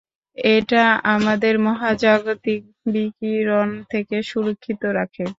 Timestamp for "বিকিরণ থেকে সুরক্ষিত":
2.85-4.81